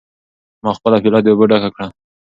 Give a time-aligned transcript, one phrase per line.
[0.63, 1.87] ما خپله پیاله د اوبو ډکه کړه.